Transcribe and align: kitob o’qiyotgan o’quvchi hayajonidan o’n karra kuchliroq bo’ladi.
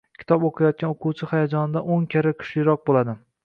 kitob 0.21 0.45
o’qiyotgan 0.47 0.95
o’quvchi 0.95 1.29
hayajonidan 1.35 1.95
o’n 1.97 2.11
karra 2.17 2.35
kuchliroq 2.41 2.85
bo’ladi. 2.93 3.19